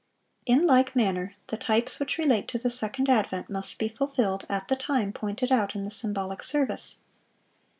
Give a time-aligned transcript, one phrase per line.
[0.47, 4.47] (654) In like manner, the types which relate to the second advent must be fulfilled
[4.49, 7.01] at the time pointed out in the symbolic service.